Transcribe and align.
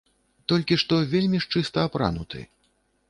Толькі 0.53 0.77
што 0.83 0.97
вельмі 1.11 1.41
ж 1.43 1.59
чыста 1.59 1.85
апрануты. 1.91 2.41